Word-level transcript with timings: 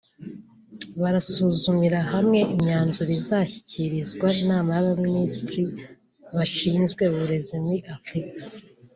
Barasuzumira 1.01 1.99
hamwe 2.13 2.39
imyanzuro 2.53 3.11
izashyikirizwa 3.19 4.27
inama 4.41 4.69
y’abaminisitiri 4.75 5.63
bashinzwe 6.35 7.01
uburezi 7.11 7.55
muri 7.63 7.79
Afurika 7.95 8.41